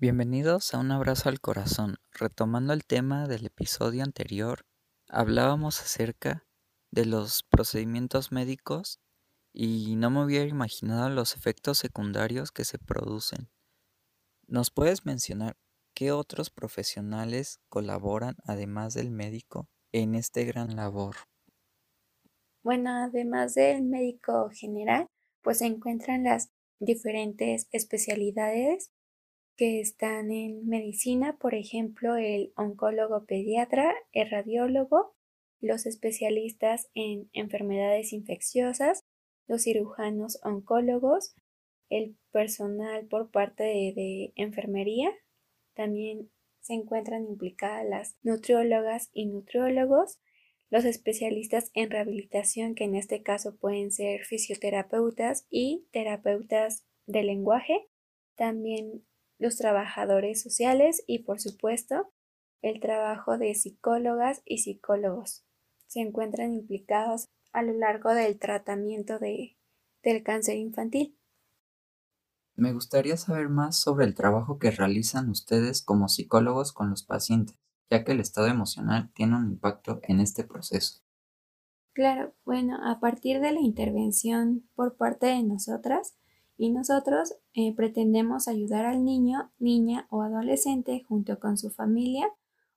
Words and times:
Bienvenidos 0.00 0.74
a 0.74 0.78
un 0.78 0.92
abrazo 0.92 1.28
al 1.28 1.40
corazón. 1.40 1.96
Retomando 2.12 2.72
el 2.72 2.84
tema 2.84 3.26
del 3.26 3.46
episodio 3.46 4.04
anterior, 4.04 4.64
hablábamos 5.08 5.80
acerca 5.80 6.46
de 6.92 7.04
los 7.04 7.42
procedimientos 7.42 8.30
médicos 8.30 9.00
y 9.52 9.96
no 9.96 10.10
me 10.10 10.24
hubiera 10.24 10.46
imaginado 10.46 11.10
los 11.10 11.34
efectos 11.34 11.78
secundarios 11.78 12.52
que 12.52 12.64
se 12.64 12.78
producen. 12.78 13.50
¿Nos 14.46 14.70
puedes 14.70 15.04
mencionar 15.04 15.56
qué 15.94 16.12
otros 16.12 16.50
profesionales 16.50 17.58
colaboran, 17.68 18.36
además 18.44 18.94
del 18.94 19.10
médico, 19.10 19.68
en 19.90 20.14
este 20.14 20.44
gran 20.44 20.76
labor? 20.76 21.16
Bueno, 22.62 22.90
además 22.90 23.54
del 23.54 23.82
médico 23.82 24.48
general, 24.52 25.08
pues 25.42 25.58
se 25.58 25.66
encuentran 25.66 26.22
las 26.22 26.50
diferentes 26.78 27.66
especialidades 27.72 28.92
que 29.58 29.80
están 29.80 30.30
en 30.30 30.68
medicina, 30.68 31.36
por 31.36 31.56
ejemplo, 31.56 32.14
el 32.14 32.52
oncólogo 32.56 33.26
pediatra, 33.26 33.92
el 34.12 34.30
radiólogo, 34.30 35.16
los 35.60 35.84
especialistas 35.84 36.88
en 36.94 37.28
enfermedades 37.32 38.12
infecciosas, 38.12 39.04
los 39.48 39.64
cirujanos 39.64 40.38
oncólogos, 40.44 41.34
el 41.88 42.16
personal 42.30 43.06
por 43.06 43.32
parte 43.32 43.64
de, 43.64 44.32
enfermería, 44.36 45.10
también 45.74 46.30
se 46.60 46.74
encuentran 46.74 47.26
implicadas 47.26 47.84
las 47.84 48.16
nutriólogas 48.22 49.10
y 49.12 49.26
nutriólogos, 49.26 50.20
los 50.70 50.84
especialistas 50.84 51.72
en 51.74 51.90
rehabilitación, 51.90 52.76
que 52.76 52.84
en 52.84 52.94
este 52.94 53.22
caso 53.22 53.56
pueden 53.56 53.90
ser 53.90 54.24
fisioterapeutas 54.24 55.46
y 55.50 55.88
terapeutas 55.90 56.84
de 57.06 57.24
lenguaje, 57.24 57.88
también 58.36 59.02
los 59.38 59.56
trabajadores 59.56 60.42
sociales 60.42 61.02
y, 61.06 61.20
por 61.20 61.40
supuesto, 61.40 62.12
el 62.62 62.80
trabajo 62.80 63.38
de 63.38 63.54
psicólogas 63.54 64.42
y 64.44 64.58
psicólogos. 64.58 65.44
Se 65.86 66.00
encuentran 66.00 66.52
implicados 66.52 67.28
a 67.52 67.62
lo 67.62 67.72
largo 67.72 68.12
del 68.12 68.38
tratamiento 68.38 69.18
de, 69.18 69.56
del 70.02 70.22
cáncer 70.22 70.56
infantil. 70.56 71.16
Me 72.56 72.72
gustaría 72.72 73.16
saber 73.16 73.48
más 73.48 73.76
sobre 73.76 74.04
el 74.04 74.14
trabajo 74.14 74.58
que 74.58 74.72
realizan 74.72 75.30
ustedes 75.30 75.80
como 75.80 76.08
psicólogos 76.08 76.72
con 76.72 76.90
los 76.90 77.04
pacientes, 77.04 77.56
ya 77.88 78.02
que 78.04 78.12
el 78.12 78.20
estado 78.20 78.48
emocional 78.48 79.12
tiene 79.14 79.36
un 79.36 79.46
impacto 79.52 80.00
en 80.02 80.18
este 80.18 80.42
proceso. 80.42 81.00
Claro, 81.92 82.34
bueno, 82.44 82.78
a 82.84 83.00
partir 83.00 83.40
de 83.40 83.52
la 83.52 83.60
intervención 83.60 84.68
por 84.74 84.96
parte 84.96 85.26
de 85.26 85.42
nosotras, 85.42 86.16
y 86.58 86.70
nosotros 86.70 87.34
eh, 87.54 87.72
pretendemos 87.74 88.48
ayudar 88.48 88.84
al 88.84 89.04
niño, 89.04 89.52
niña 89.60 90.08
o 90.10 90.22
adolescente 90.22 91.04
junto 91.08 91.38
con 91.38 91.56
su 91.56 91.70
familia 91.70 92.28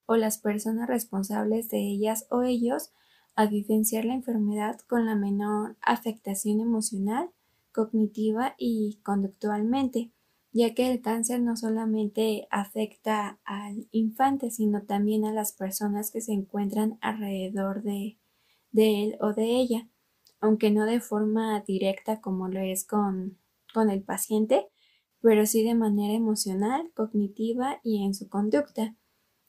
o 0.06 0.16
las 0.16 0.38
personas 0.38 0.88
responsables 0.88 1.68
de 1.70 1.80
ellas 1.80 2.28
o 2.30 2.44
ellos 2.44 2.92
a 3.36 3.48
vivenciar 3.48 4.06
la 4.06 4.14
enfermedad 4.14 4.80
con 4.88 5.08
la 5.08 5.16
menor 5.16 5.78
afectación 5.82 6.60
emocional, 6.60 7.32
cognitiva 7.72 8.54
y 8.58 9.00
conductualmente, 9.04 10.12
ya 10.52 10.76
que 10.76 10.92
el 10.92 11.02
cáncer 11.02 11.42
no 11.42 11.58
solamente 11.58 12.48
afecta 12.52 13.40
al 13.46 13.88
infante, 13.92 14.52
sino 14.52 14.84
también 14.84 15.26
a 15.26 15.34
las 15.34 15.54
personas 15.54 16.12
que 16.12 16.22
se 16.22 16.34
encuentran 16.34 17.00
alrededor 17.02 17.82
de, 17.82 18.20
de 18.72 19.04
él 19.06 19.18
o 19.22 19.34
de 19.34 19.46
ella, 19.46 19.90
aunque 20.40 20.70
no 20.70 20.86
de 20.86 21.00
forma 21.00 21.62
directa 21.62 22.22
como 22.22 22.48
lo 22.48 22.60
es 22.60 22.86
con 22.86 23.41
con 23.74 23.90
el 23.90 24.04
paciente, 24.04 24.68
pero 25.22 25.46
sí 25.46 25.64
de 25.64 25.76
manera 25.76 26.14
emocional, 26.14 26.92
cognitiva 26.96 27.80
y 27.84 28.04
en 28.04 28.14
su 28.14 28.30
conducta. 28.30 28.96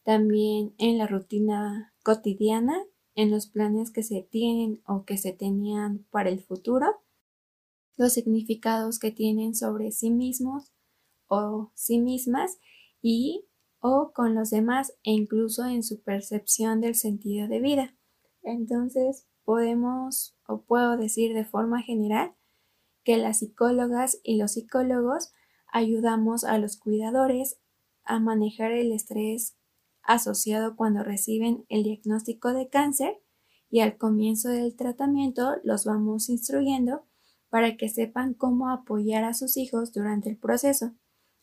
También 0.05 0.75
en 0.79 0.99
la 0.99 1.07
rutina 1.07 1.95
cotidiana, 2.03 2.77
en 3.15 3.31
los 3.31 3.47
planes 3.47 3.91
que 3.91 4.03
se 4.03 4.23
tienen 4.23 4.83
o 4.87 5.05
que 5.05 5.17
se 5.17 5.33
tenían 5.33 6.07
para 6.11 6.31
el 6.31 6.41
futuro, 6.41 6.87
los 7.97 8.13
significados 8.13 8.99
que 8.99 9.11
tienen 9.11 9.55
sobre 9.55 9.93
sí 9.93 10.11
mismos 10.11 10.73
o 11.27 11.71
sí 11.75 11.99
mismas 11.99 12.59
y 13.01 13.47
o 13.81 14.13
con 14.15 14.35
los 14.35 14.51
demás 14.51 14.93
e 15.03 15.13
incluso 15.13 15.65
en 15.65 15.83
su 15.83 16.03
percepción 16.03 16.81
del 16.81 16.95
sentido 16.95 17.49
de 17.49 17.61
vida. 17.61 17.97
Entonces, 18.43 19.27
podemos 19.45 20.37
o 20.47 20.63
puedo 20.63 20.97
decir 20.97 21.35
de 21.35 21.45
forma 21.45 21.83
general 21.83 22.35
que 23.05 23.17
las 23.17 23.39
psicólogas 23.39 24.19
y 24.23 24.37
los 24.37 24.53
psicólogos 24.53 25.33
ayudamos 25.73 26.45
a 26.45 26.59
los 26.59 26.77
cuidadores 26.77 27.59
a 28.05 28.21
manejar 28.21 28.73
el 28.73 28.93
estrés 28.93 29.57
asociado 30.03 30.77
cuando 30.77 31.03
reciben 31.03 31.65
el 31.69 31.85
diagnóstico 31.85 32.53
de 32.53 32.69
cáncer 32.69 33.21
y 33.71 33.81
al 33.81 33.97
comienzo 33.97 34.49
del 34.49 34.77
tratamiento 34.77 35.57
los 35.65 35.85
vamos 35.85 36.29
instruyendo 36.29 37.07
para 37.49 37.77
que 37.77 37.89
sepan 37.89 38.35
cómo 38.35 38.71
apoyar 38.71 39.25
a 39.25 39.35
sus 39.35 39.57
hijos 39.57 39.93
durante 39.93 40.31
el 40.31 40.37
proceso. 40.37 40.93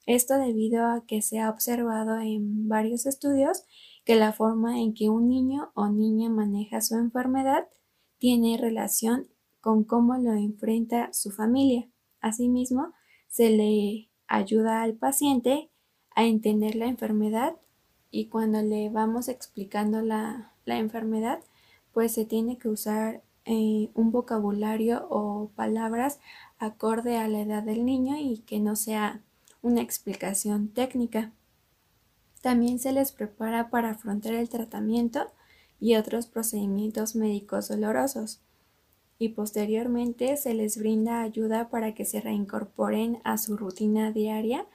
Esto 0.06 0.36
debido 0.38 0.86
a 0.86 1.06
que 1.06 1.22
se 1.22 1.40
ha 1.40 1.50
observado 1.50 2.20
en 2.20 2.68
varios 2.68 3.06
estudios 3.06 3.64
que 4.06 4.16
la 4.16 4.34
forma 4.34 4.80
en 4.80 4.94
que 4.94 5.10
un 5.10 5.30
niño 5.30 5.72
o 5.76 5.90
niña 5.90 6.30
maneja 6.30 6.82
su 6.82 6.96
enfermedad 6.96 7.68
tiene 8.18 8.58
relación 8.58 9.28
con 9.62 9.84
cómo 9.84 10.18
lo 10.18 10.34
enfrenta 10.34 11.12
su 11.14 11.32
familia. 11.32 11.88
Asimismo, 12.22 12.94
se 13.28 13.50
le 13.50 14.10
ayuda 14.28 14.82
al 14.82 14.94
paciente 14.94 15.70
a 16.16 16.26
entender 16.26 16.76
la 16.76 16.86
enfermedad 16.86 17.56
y 18.12 18.28
cuando 18.28 18.62
le 18.62 18.90
vamos 18.90 19.28
explicando 19.30 20.02
la, 20.02 20.54
enfermedad, 20.66 21.40
pues 21.94 22.14
se 22.14 22.26
tiene 22.26 22.60
que 22.60 22.70
usar 22.70 23.24
eh, 23.46 23.90
un 23.96 24.12
vocabulario 24.12 25.08
o 25.10 25.50
palabras 25.56 26.20
acorde 26.60 27.18
a 27.18 27.28
la 27.28 27.42
edad 27.42 27.64
del 27.64 27.86
niño 27.86 28.18
y 28.20 28.40
que 28.46 28.60
no 28.60 28.76
sea 28.76 29.24
una 29.64 29.82
explicación 29.82 30.70
técnica. 30.70 31.32
También 32.42 32.78
se 32.78 32.94
les 32.94 33.12
prepara 33.12 33.72
para 33.72 33.92
afrontar 33.92 34.34
el 34.34 34.48
tratamiento 34.48 35.32
y 35.80 35.96
otros 35.96 36.28
procedimientos 36.28 37.16
médicos 37.16 37.68
dolorosos 37.68 38.42
y 39.20 39.30
posteriormente 39.30 40.38
se 40.38 40.54
les 40.54 40.78
brinda 40.78 41.22
ayuda 41.22 41.70
para 41.70 41.94
que 41.94 42.06
se 42.06 42.22
reincorporen 42.22 43.20
a 43.26 43.38
su 43.38 43.58
rutina 43.58 44.12
diaria 44.12 44.66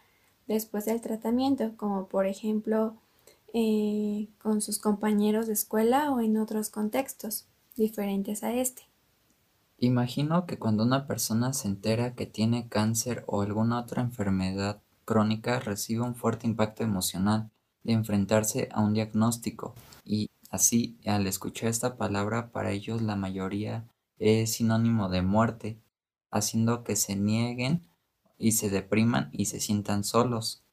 después 0.47 0.85
del 0.85 1.01
tratamiento, 1.01 1.73
como 1.79 2.07
por 2.09 2.27
ejemplo 2.27 2.95
eh, 3.55 4.29
con 4.39 4.61
sus 4.61 4.79
compañeros 4.79 5.47
de 5.47 5.55
escuela 5.55 6.13
o 6.13 6.21
en 6.21 6.37
otros 6.37 6.69
contextos 6.69 7.47
diferentes 7.75 8.45
a 8.45 8.53
este. 8.53 8.83
Imagino 9.79 10.47
que 10.47 10.59
cuando 10.59 10.85
una 10.85 11.07
persona 11.07 11.55
se 11.55 11.69
entera 11.69 12.15
que 12.15 12.27
tiene 12.27 12.69
cáncer 12.69 13.25
o 13.27 13.41
alguna 13.41 13.81
otra 13.81 14.03
enfermedad 14.03 14.83
crónica 15.07 15.59
recibe 15.59 16.03
un 16.03 16.15
fuerte 16.15 16.47
impacto 16.47 16.83
emocional 16.83 17.51
de 17.83 17.93
enfrentarse 17.95 18.69
a 18.73 18.83
un 18.83 18.93
diagnóstico 18.93 19.75
y 20.05 20.31
así 20.51 20.99
al 21.07 21.27
escuchar 21.27 21.71
esta 21.71 21.97
palabra 21.97 22.53
para 22.53 22.71
ellos 22.71 23.03
la 23.03 23.17
mayoría 23.17 23.87
es 24.19 24.53
sinónimo 24.53 25.09
de 25.09 25.23
muerte, 25.23 25.81
haciendo 26.31 26.85
que 26.85 26.97
se 26.97 27.17
nieguen 27.17 27.89
y 28.39 28.53
se 28.53 28.71
depriman 28.71 29.31
y 29.33 29.47
se 29.47 29.61
sientan 29.61 30.05
solos, 30.05 30.65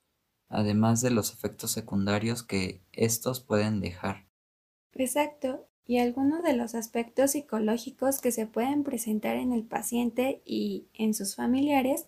además 0.50 1.02
de 1.02 1.12
los 1.12 1.34
efectos 1.34 1.72
secundarios 1.72 2.44
que 2.44 2.82
estos 2.92 3.40
pueden 3.40 3.80
dejar. 3.80 4.28
Exacto, 4.94 5.68
y 5.86 6.00
algunos 6.00 6.44
de 6.44 6.54
los 6.54 6.76
aspectos 6.76 7.32
psicológicos 7.32 8.22
que 8.22 8.32
se 8.32 8.48
pueden 8.48 8.84
presentar 8.84 9.38
en 9.38 9.52
el 9.52 9.64
paciente 9.64 10.42
y 10.46 10.88
en 10.94 11.14
sus 11.14 11.36
familiares, 11.36 12.08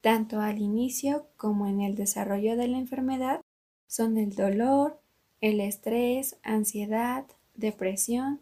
tanto 0.00 0.40
al 0.40 0.58
inicio 0.58 1.28
como 1.36 1.66
en 1.66 1.80
el 1.80 1.94
desarrollo 1.94 2.56
de 2.56 2.68
la 2.68 2.78
enfermedad, 2.78 3.40
son 3.86 4.16
el 4.16 4.34
dolor, 4.34 5.00
el 5.40 5.60
estrés, 5.60 6.38
ansiedad, 6.42 7.26
depresión, 7.54 8.40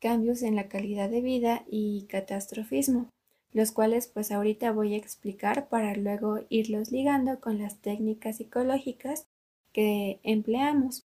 cambios 0.00 0.42
en 0.42 0.56
la 0.56 0.68
calidad 0.68 1.10
de 1.10 1.20
vida 1.20 1.64
y 1.70 2.06
catastrofismo, 2.08 3.08
los 3.52 3.72
cuales 3.72 4.08
pues 4.08 4.30
ahorita 4.30 4.72
voy 4.72 4.94
a 4.94 4.98
explicar 4.98 5.68
para 5.68 5.94
luego 5.94 6.40
irlos 6.48 6.92
ligando 6.92 7.40
con 7.40 7.58
las 7.58 7.78
técnicas 7.80 8.36
psicológicas 8.36 9.26
que 9.72 10.20
empleamos. 10.22 11.04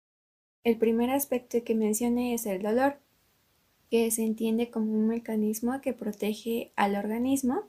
El 0.64 0.78
primer 0.78 1.10
aspecto 1.10 1.64
que 1.64 1.76
mencioné 1.76 2.34
es 2.34 2.46
el 2.46 2.62
dolor, 2.62 3.00
que 3.90 4.12
se 4.12 4.24
entiende 4.24 4.70
como 4.70 4.92
un 4.92 5.08
mecanismo 5.08 5.80
que 5.82 5.94
protege 5.94 6.72
al 6.76 6.96
organismo 6.96 7.64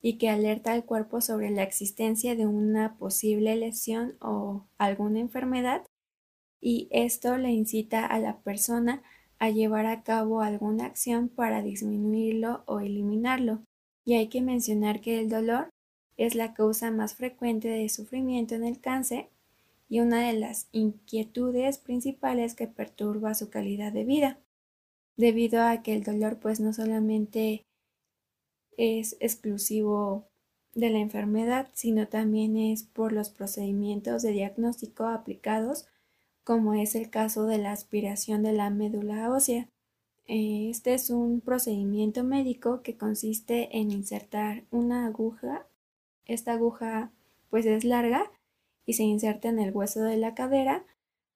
y 0.00 0.18
que 0.18 0.28
alerta 0.28 0.72
al 0.72 0.84
cuerpo 0.84 1.20
sobre 1.20 1.50
la 1.50 1.62
existencia 1.62 2.36
de 2.36 2.46
una 2.46 2.96
posible 2.96 3.56
lesión 3.56 4.16
o 4.20 4.66
alguna 4.78 5.18
enfermedad 5.18 5.84
y 6.60 6.88
esto 6.90 7.36
le 7.36 7.50
incita 7.50 8.06
a 8.06 8.18
la 8.18 8.38
persona 8.40 9.02
a 9.38 9.50
llevar 9.50 9.86
a 9.86 10.02
cabo 10.02 10.40
alguna 10.40 10.86
acción 10.86 11.28
para 11.28 11.62
disminuirlo 11.62 12.62
o 12.66 12.80
eliminarlo. 12.80 13.60
Y 14.04 14.14
hay 14.14 14.28
que 14.28 14.40
mencionar 14.40 15.00
que 15.00 15.18
el 15.18 15.28
dolor 15.28 15.70
es 16.16 16.34
la 16.34 16.54
causa 16.54 16.90
más 16.90 17.14
frecuente 17.14 17.68
de 17.68 17.88
sufrimiento 17.88 18.54
en 18.54 18.64
el 18.64 18.80
cáncer 18.80 19.28
y 19.88 20.00
una 20.00 20.26
de 20.26 20.32
las 20.32 20.68
inquietudes 20.72 21.78
principales 21.78 22.54
que 22.54 22.66
perturba 22.66 23.34
su 23.34 23.50
calidad 23.50 23.92
de 23.92 24.04
vida, 24.04 24.38
debido 25.16 25.62
a 25.62 25.82
que 25.82 25.94
el 25.94 26.02
dolor 26.02 26.38
pues 26.38 26.60
no 26.60 26.72
solamente 26.72 27.64
es 28.76 29.16
exclusivo 29.20 30.26
de 30.74 30.90
la 30.90 30.98
enfermedad, 30.98 31.68
sino 31.72 32.08
también 32.08 32.56
es 32.56 32.82
por 32.82 33.12
los 33.12 33.30
procedimientos 33.30 34.22
de 34.22 34.32
diagnóstico 34.32 35.06
aplicados, 35.06 35.86
como 36.46 36.74
es 36.74 36.94
el 36.94 37.10
caso 37.10 37.46
de 37.46 37.58
la 37.58 37.72
aspiración 37.72 38.44
de 38.44 38.52
la 38.52 38.70
médula 38.70 39.32
ósea. 39.32 39.68
Este 40.28 40.94
es 40.94 41.10
un 41.10 41.40
procedimiento 41.40 42.22
médico 42.22 42.82
que 42.82 42.96
consiste 42.96 43.76
en 43.76 43.90
insertar 43.90 44.62
una 44.70 45.06
aguja. 45.06 45.66
Esta 46.24 46.52
aguja 46.52 47.10
pues 47.50 47.66
es 47.66 47.82
larga 47.82 48.30
y 48.84 48.92
se 48.92 49.02
inserta 49.02 49.48
en 49.48 49.58
el 49.58 49.74
hueso 49.74 50.02
de 50.02 50.18
la 50.18 50.36
cadera 50.36 50.86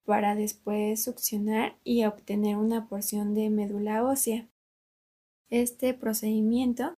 para 0.04 0.36
después 0.36 1.02
succionar 1.02 1.76
y 1.82 2.04
obtener 2.04 2.56
una 2.56 2.86
porción 2.88 3.34
de 3.34 3.50
médula 3.50 4.04
ósea. 4.04 4.48
Este 5.48 5.92
procedimiento 5.92 6.94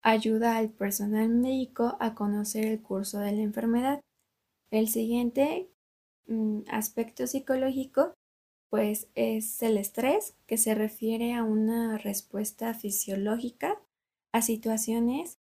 ayuda 0.00 0.56
al 0.56 0.70
personal 0.70 1.28
médico 1.28 1.96
a 1.98 2.14
conocer 2.14 2.66
el 2.66 2.80
curso 2.80 3.18
de 3.18 3.32
la 3.32 3.42
enfermedad. 3.42 4.00
El 4.70 4.86
siguiente 4.88 5.68
aspecto 6.68 7.26
psicológico 7.26 8.14
pues 8.68 9.08
es 9.14 9.62
el 9.62 9.78
estrés, 9.78 10.34
que 10.46 10.58
se 10.58 10.74
refiere 10.74 11.34
a 11.34 11.44
una 11.44 11.98
respuesta 11.98 12.74
fisiológica 12.74 13.80
a 14.32 14.42
situaciones 14.42 15.38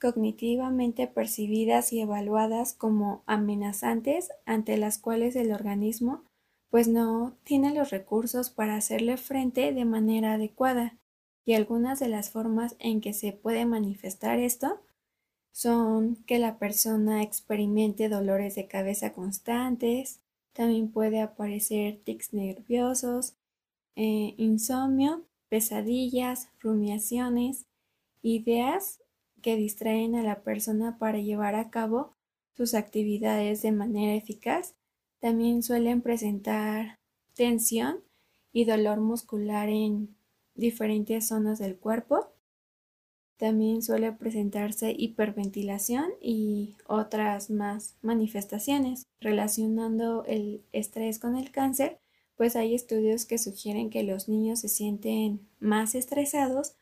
cognitivamente 0.00 1.06
percibidas 1.06 1.92
y 1.92 2.00
evaluadas 2.00 2.72
como 2.72 3.22
amenazantes 3.26 4.30
ante 4.46 4.78
las 4.78 4.98
cuales 4.98 5.36
el 5.36 5.52
organismo 5.52 6.24
pues 6.70 6.88
no 6.88 7.36
tiene 7.42 7.74
los 7.74 7.90
recursos 7.90 8.48
para 8.48 8.76
hacerle 8.76 9.16
frente 9.16 9.72
de 9.72 9.84
manera 9.84 10.34
adecuada. 10.34 10.96
Y 11.44 11.54
algunas 11.54 11.98
de 11.98 12.08
las 12.08 12.30
formas 12.30 12.76
en 12.78 13.00
que 13.00 13.12
se 13.12 13.32
puede 13.32 13.66
manifestar 13.66 14.38
esto 14.38 14.80
son 15.52 16.16
que 16.26 16.38
la 16.38 16.58
persona 16.58 17.22
experimente 17.22 18.08
dolores 18.08 18.54
de 18.54 18.66
cabeza 18.68 19.12
constantes, 19.12 20.20
también 20.52 20.90
puede 20.90 21.20
aparecer 21.20 22.00
tics 22.04 22.32
nerviosos, 22.32 23.34
eh, 23.96 24.34
insomnio, 24.36 25.24
pesadillas, 25.48 26.48
rumiaciones, 26.60 27.66
ideas 28.22 29.00
que 29.42 29.56
distraen 29.56 30.14
a 30.14 30.22
la 30.22 30.42
persona 30.42 30.98
para 30.98 31.18
llevar 31.18 31.54
a 31.54 31.70
cabo 31.70 32.14
sus 32.56 32.74
actividades 32.74 33.62
de 33.62 33.72
manera 33.72 34.14
eficaz. 34.14 34.74
También 35.18 35.62
suelen 35.62 36.02
presentar 36.02 36.98
tensión 37.34 38.02
y 38.52 38.64
dolor 38.64 39.00
muscular 39.00 39.68
en 39.68 40.14
diferentes 40.54 41.28
zonas 41.28 41.58
del 41.58 41.76
cuerpo. 41.76 42.29
También 43.40 43.80
suele 43.80 44.12
presentarse 44.12 44.94
hiperventilación 44.94 46.10
y 46.20 46.76
otras 46.86 47.48
más 47.48 47.96
manifestaciones. 48.02 49.06
Relacionando 49.18 50.24
el 50.26 50.62
estrés 50.72 51.18
con 51.18 51.36
el 51.36 51.50
cáncer, 51.50 51.98
pues 52.36 52.54
hay 52.54 52.74
estudios 52.74 53.24
que 53.24 53.38
sugieren 53.38 53.88
que 53.88 54.02
los 54.02 54.28
niños 54.28 54.60
se 54.60 54.68
sienten 54.68 55.40
más 55.58 55.94
estresados 55.94 56.74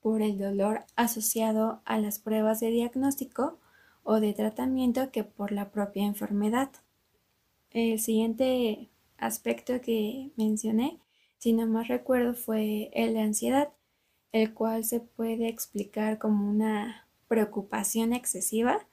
por 0.00 0.22
el 0.22 0.38
dolor 0.38 0.84
asociado 0.94 1.82
a 1.84 1.98
las 1.98 2.20
pruebas 2.20 2.60
de 2.60 2.70
diagnóstico 2.70 3.58
o 4.04 4.20
de 4.20 4.34
tratamiento 4.34 5.10
que 5.10 5.24
por 5.24 5.50
la 5.50 5.72
propia 5.72 6.06
enfermedad. 6.06 6.70
El 7.70 7.98
siguiente 7.98 8.88
aspecto 9.18 9.80
que 9.80 10.30
mencioné 10.36 11.00
si 11.44 11.52
no 11.52 11.66
más 11.66 11.88
recuerdo, 11.88 12.32
fue 12.32 12.90
el 12.94 13.12
de 13.12 13.20
ansiedad, 13.20 13.68
el 14.34 14.52
cual 14.52 14.84
se 14.84 14.98
puede 14.98 15.46
explicar 15.46 16.18
como 16.18 16.50
una 16.50 17.06
preocupación 17.28 18.12
excesiva, 18.12 18.84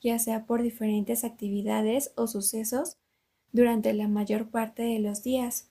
ya 0.00 0.18
sea 0.18 0.46
por 0.46 0.62
diferentes 0.62 1.22
actividades 1.22 2.12
o 2.16 2.26
sucesos 2.26 2.96
durante 3.52 3.94
la 3.94 4.08
mayor 4.08 4.50
parte 4.50 4.82
de 4.82 4.98
los 4.98 5.22
días, 5.22 5.70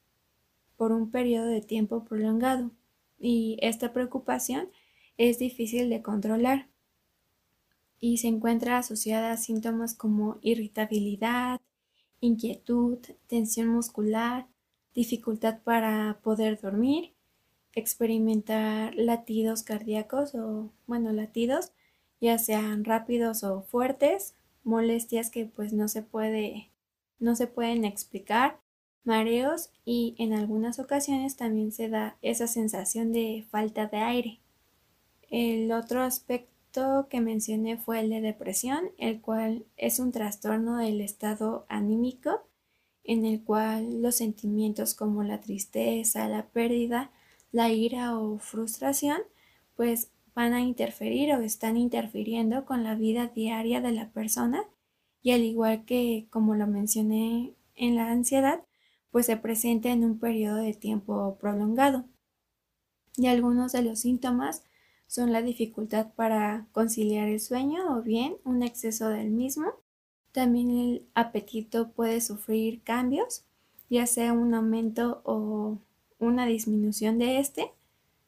por 0.77 0.93
un 0.93 1.11
periodo 1.11 1.47
de 1.47 1.59
tiempo 1.59 2.05
prolongado, 2.05 2.71
y 3.19 3.57
esta 3.61 3.91
preocupación 3.91 4.69
es 5.17 5.37
difícil 5.37 5.89
de 5.89 6.01
controlar 6.01 6.69
y 7.99 8.19
se 8.19 8.29
encuentra 8.29 8.77
asociada 8.77 9.33
a 9.33 9.37
síntomas 9.37 9.95
como 9.95 10.37
irritabilidad, 10.41 11.59
inquietud, 12.21 12.99
tensión 13.27 13.67
muscular, 13.67 14.47
dificultad 14.95 15.59
para 15.61 16.21
poder 16.23 16.61
dormir, 16.61 17.13
experimentar 17.73 18.95
latidos 18.95 19.63
cardíacos 19.63 20.35
o, 20.35 20.71
bueno, 20.87 21.11
latidos, 21.11 21.71
ya 22.21 22.37
sean 22.37 22.83
rápidos 22.85 23.43
o 23.43 23.61
fuertes, 23.63 24.35
molestias 24.63 25.29
que 25.29 25.45
pues 25.45 25.73
no 25.73 25.87
se 25.87 26.01
puede, 26.01 26.69
no 27.19 27.35
se 27.35 27.47
pueden 27.47 27.85
explicar, 27.85 28.59
mareos 29.03 29.71
y 29.85 30.15
en 30.17 30.33
algunas 30.33 30.79
ocasiones 30.79 31.35
también 31.35 31.71
se 31.71 31.89
da 31.89 32.17
esa 32.21 32.47
sensación 32.47 33.11
de 33.11 33.45
falta 33.49 33.87
de 33.87 33.97
aire. 33.97 34.39
El 35.29 35.71
otro 35.71 36.01
aspecto 36.01 37.07
que 37.09 37.21
mencioné 37.21 37.77
fue 37.77 37.99
el 37.99 38.09
de 38.09 38.21
depresión, 38.21 38.91
el 38.97 39.21
cual 39.21 39.65
es 39.77 39.99
un 39.99 40.11
trastorno 40.11 40.77
del 40.77 41.01
estado 41.01 41.65
anímico 41.69 42.41
en 43.03 43.25
el 43.25 43.43
cual 43.43 44.01
los 44.01 44.15
sentimientos 44.15 44.93
como 44.93 45.23
la 45.23 45.41
tristeza, 45.41 46.27
la 46.27 46.45
pérdida, 46.47 47.11
la 47.51 47.71
ira 47.71 48.17
o 48.17 48.37
frustración, 48.39 49.17
pues 49.75 50.11
van 50.35 50.53
a 50.53 50.61
interferir 50.61 51.33
o 51.33 51.41
están 51.41 51.77
interfiriendo 51.77 52.65
con 52.65 52.83
la 52.83 52.95
vida 52.95 53.27
diaria 53.27 53.81
de 53.81 53.91
la 53.91 54.09
persona 54.09 54.63
y 55.21 55.31
al 55.31 55.41
igual 55.41 55.85
que 55.85 56.27
como 56.29 56.55
lo 56.55 56.67
mencioné 56.67 57.53
en 57.75 57.95
la 57.95 58.11
ansiedad, 58.11 58.63
pues 59.11 59.25
se 59.25 59.37
presenta 59.37 59.89
en 59.89 60.03
un 60.03 60.19
periodo 60.19 60.57
de 60.57 60.73
tiempo 60.73 61.37
prolongado. 61.39 62.05
Y 63.17 63.27
algunos 63.27 63.71
de 63.71 63.81
los 63.81 63.99
síntomas 63.99 64.63
son 65.07 65.33
la 65.33 65.41
dificultad 65.41 66.13
para 66.13 66.67
conciliar 66.71 67.27
el 67.27 67.39
sueño 67.39 67.97
o 67.97 68.01
bien 68.01 68.37
un 68.45 68.63
exceso 68.63 69.09
del 69.09 69.31
mismo, 69.31 69.73
también 70.31 70.69
el 70.69 71.07
apetito 71.15 71.91
puede 71.91 72.21
sufrir 72.21 72.83
cambios, 72.83 73.43
ya 73.89 74.05
sea 74.05 74.33
un 74.33 74.53
aumento 74.53 75.21
o 75.25 75.79
una 76.19 76.45
disminución 76.45 77.17
de 77.17 77.39
este. 77.39 77.71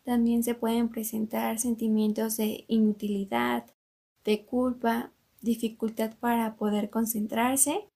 También 0.03 0.43
se 0.43 0.55
pueden 0.55 0.89
presentar 0.89 1.59
sentimientos 1.59 2.37
de 2.37 2.65
inutilidad, 2.67 3.65
de 4.23 4.45
culpa, 4.45 5.11
dificultad 5.41 6.13
para 6.19 6.55
poder 6.55 6.89
concentrarse 6.89 7.87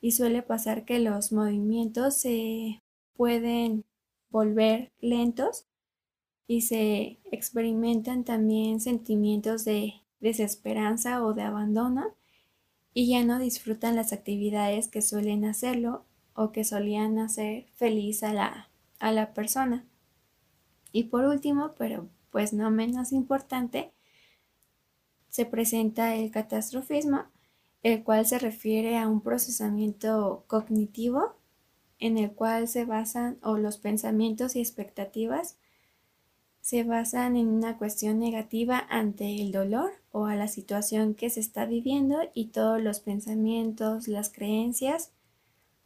y 0.00 0.12
suele 0.12 0.42
pasar 0.42 0.84
que 0.84 0.98
los 0.98 1.32
movimientos 1.32 2.16
se 2.16 2.80
pueden 3.14 3.84
volver 4.30 4.92
lentos 5.00 5.66
y 6.46 6.62
se 6.62 7.20
experimentan 7.30 8.24
también 8.24 8.80
sentimientos 8.80 9.64
de 9.64 9.94
desesperanza 10.20 11.24
o 11.24 11.34
de 11.34 11.42
abandono 11.42 12.14
y 12.92 13.08
ya 13.08 13.24
no 13.24 13.38
disfrutan 13.38 13.96
las 13.96 14.12
actividades 14.12 14.88
que 14.88 15.02
suelen 15.02 15.44
hacerlo 15.44 16.06
o 16.34 16.52
que 16.52 16.64
solían 16.64 17.18
hacer 17.18 17.66
feliz 17.74 18.22
a 18.22 18.32
la, 18.32 18.69
a 19.00 19.12
la 19.12 19.34
persona. 19.34 19.84
Y 20.92 21.04
por 21.04 21.24
último, 21.24 21.74
pero 21.76 22.08
pues 22.30 22.52
no 22.52 22.70
menos 22.70 23.12
importante, 23.12 23.92
se 25.28 25.46
presenta 25.46 26.14
el 26.14 26.30
catastrofismo, 26.30 27.24
el 27.82 28.04
cual 28.04 28.26
se 28.26 28.38
refiere 28.38 28.98
a 28.98 29.08
un 29.08 29.22
procesamiento 29.22 30.44
cognitivo 30.46 31.36
en 31.98 32.18
el 32.18 32.32
cual 32.32 32.68
se 32.68 32.84
basan 32.84 33.38
o 33.42 33.58
los 33.58 33.78
pensamientos 33.78 34.56
y 34.56 34.60
expectativas 34.60 35.56
se 36.60 36.84
basan 36.84 37.36
en 37.36 37.48
una 37.48 37.78
cuestión 37.78 38.18
negativa 38.18 38.86
ante 38.90 39.40
el 39.40 39.50
dolor 39.50 39.92
o 40.12 40.26
a 40.26 40.36
la 40.36 40.46
situación 40.46 41.14
que 41.14 41.30
se 41.30 41.40
está 41.40 41.64
viviendo 41.64 42.18
y 42.34 42.48
todos 42.48 42.82
los 42.82 43.00
pensamientos, 43.00 44.08
las 44.08 44.30
creencias 44.30 45.12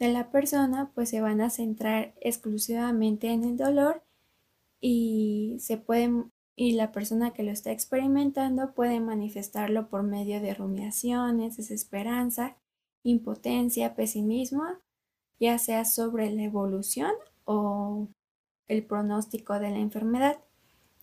de 0.05 0.13
la 0.13 0.31
persona 0.31 0.91
pues 0.95 1.09
se 1.09 1.23
van 1.23 1.41
a 1.41 1.49
centrar 1.49 2.15
exclusivamente 2.21 3.31
en 3.31 3.45
el 3.45 3.57
dolor 3.57 4.03
y 4.81 5.57
se 5.61 5.79
pueden 5.79 6.31
y 6.57 6.73
la 6.73 6.93
persona 6.93 7.33
que 7.33 7.43
lo 7.43 7.51
está 7.51 7.73
experimentando 7.73 8.75
puede 8.75 9.01
manifestarlo 9.01 9.89
por 9.89 10.03
medio 10.03 10.41
de 10.41 10.55
rumiaciones, 10.55 11.57
desesperanza, 11.57 12.57
impotencia, 13.03 13.97
pesimismo, 13.97 14.65
ya 15.41 15.59
sea 15.59 15.85
sobre 15.85 16.31
la 16.31 16.45
evolución 16.45 17.11
o 17.45 18.09
el 18.69 18.85
pronóstico 18.87 19.55
de 19.59 19.71
la 19.71 19.79
enfermedad. 19.79 20.39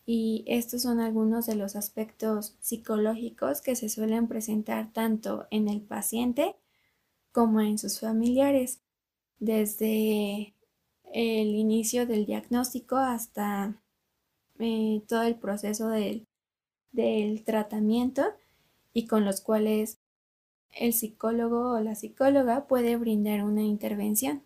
Y 0.05 0.45
estos 0.47 0.83
son 0.83 0.99
algunos 0.99 1.47
de 1.47 1.55
los 1.55 1.75
aspectos 1.75 2.55
psicológicos 2.61 3.61
que 3.61 3.75
se 3.75 3.89
suelen 3.89 4.27
presentar 4.27 4.93
tanto 4.93 5.47
en 5.51 5.67
el 5.67 5.81
paciente 5.81 6.55
como 7.33 7.59
en 7.61 7.77
sus 7.77 7.99
familiares, 7.99 8.81
desde 9.41 10.55
el 11.11 11.47
inicio 11.55 12.05
del 12.05 12.25
diagnóstico 12.25 12.95
hasta 12.95 13.81
eh, 14.59 15.01
todo 15.07 15.23
el 15.23 15.35
proceso 15.35 15.89
del, 15.89 16.27
del 16.91 17.43
tratamiento 17.43 18.23
y 18.93 19.07
con 19.07 19.25
los 19.25 19.41
cuales 19.41 19.99
el 20.71 20.93
psicólogo 20.93 21.73
o 21.73 21.79
la 21.81 21.95
psicóloga 21.95 22.67
puede 22.67 22.95
brindar 22.95 23.43
una 23.43 23.63
intervención. 23.63 24.45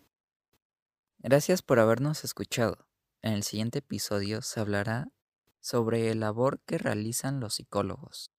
Gracias 1.18 1.62
por 1.62 1.78
habernos 1.78 2.24
escuchado. 2.24 2.88
En 3.20 3.34
el 3.34 3.42
siguiente 3.42 3.80
episodio 3.80 4.40
se 4.40 4.60
hablará 4.60 5.12
sobre 5.60 6.10
el 6.10 6.20
labor 6.20 6.60
que 6.64 6.78
realizan 6.78 7.38
los 7.38 7.54
psicólogos. 7.54 8.30